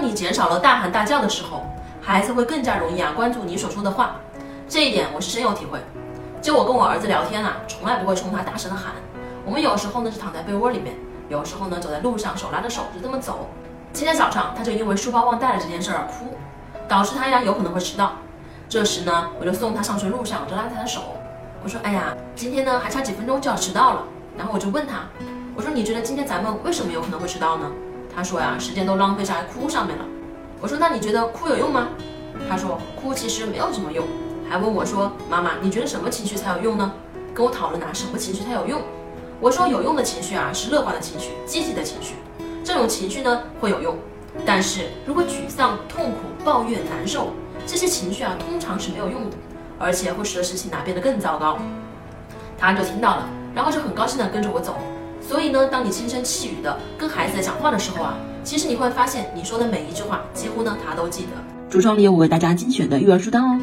[0.00, 1.62] 当你减少了大喊大叫的时候，
[2.00, 4.16] 孩子会更加容易啊关注你所说的话。
[4.66, 5.78] 这一点我是深有体会。
[6.40, 8.94] 就我跟我儿子聊天啊，从来不会冲他大声的喊。
[9.44, 10.96] 我们有时候呢是躺在被窝里面，
[11.28, 13.50] 有时候呢走在路上，手拉着手就这么走。
[13.92, 16.34] 今天早上他就因为书包忘带了这件事儿而哭，
[16.88, 18.12] 导致他呀有可能会迟到。
[18.70, 21.02] 这时呢，我就送他上学路上，我就拉着他的手，
[21.62, 24.04] 我说：“哎呀，今天呢还差几分钟就要迟到了。”
[24.34, 25.00] 然后我就问他，
[25.54, 27.70] 我说：“你觉得今天咱们为什么有可能会迟到呢？”
[28.14, 30.04] 他说呀：“时间都浪费在哭上面了。”
[30.60, 31.88] 我说：“那你觉得哭有用吗？”
[32.48, 34.04] 他说：“哭其实没有什么用。”
[34.50, 36.92] 还问我说：“妈妈，你觉得什么情绪才有用呢？”
[37.32, 38.82] 跟我讨论拿什么情绪才有用。
[39.40, 42.14] 我说：“有用的情绪啊，是乐观的情绪，积极的情绪，
[42.64, 43.96] 这种情绪呢会有用。
[44.44, 47.32] 但是如果沮丧、痛苦、抱怨、难受
[47.66, 49.36] 这些情绪啊，通常是没有用的，
[49.78, 51.58] 而且会使得事情啊变得更糟糕。”
[52.58, 54.76] 他就听到了，然后就很高兴的跟着我走。
[55.30, 61.28] 所以呢，当你轻声细语的跟孩子在讲话的时候啊，其实你会发现你说的每一句话，几乎呢他都记得。
[61.70, 63.60] 橱窗里有我为大家精选的育儿书单哦。